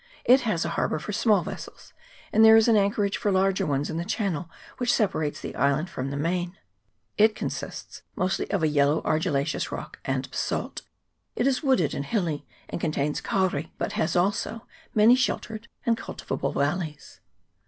[0.01, 0.43] ]GULF OF HAURAKI.
[0.45, 1.93] 283 It has a harbour for small vessels,
[2.33, 5.91] and there is an anchorage for larger ones in the channel which separates the island
[5.91, 6.57] from the main.
[7.19, 10.81] It consists mostly of a yellow argillaceous rock and basalt;
[11.35, 16.53] it is wooded and hilly, and contains kauri, but has also many sheltered and cultivable
[16.53, 17.19] valleys.